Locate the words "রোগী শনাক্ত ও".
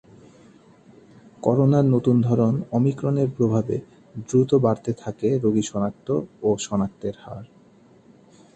5.43-6.49